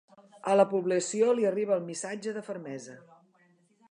A 0.51 0.53
la 0.59 0.63
població 0.71 1.35
li 1.41 1.45
arriba 1.51 1.77
el 1.77 1.85
missatge 1.91 2.35
de 2.39 2.45
fermesa. 2.49 2.99